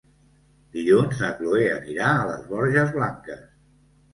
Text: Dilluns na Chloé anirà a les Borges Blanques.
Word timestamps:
Dilluns 0.77 1.21
na 1.25 1.29
Chloé 1.41 1.67
anirà 1.73 2.09
a 2.15 2.25
les 2.31 2.51
Borges 2.55 2.95
Blanques. 2.99 3.47